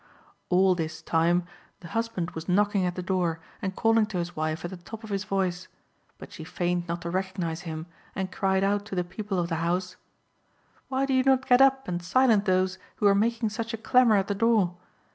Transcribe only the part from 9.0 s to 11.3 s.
people of the house "Why do you